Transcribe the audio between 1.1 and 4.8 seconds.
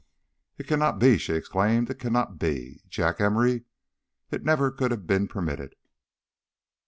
she exclaimed. "It cannot be! Jack Emory? It never